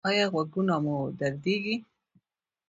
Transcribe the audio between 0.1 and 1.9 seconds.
غوږونه مو دردیږي؟